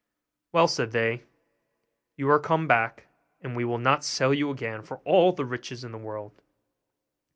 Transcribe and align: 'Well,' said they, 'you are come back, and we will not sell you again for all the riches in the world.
'Well,' 0.51 0.67
said 0.67 0.93
they, 0.93 1.25
'you 2.17 2.27
are 2.31 2.39
come 2.39 2.67
back, 2.67 3.05
and 3.41 3.55
we 3.55 3.63
will 3.63 3.77
not 3.77 4.03
sell 4.03 4.33
you 4.33 4.49
again 4.49 4.81
for 4.81 4.97
all 5.05 5.31
the 5.31 5.45
riches 5.45 5.83
in 5.83 5.91
the 5.91 5.97
world. 5.99 6.41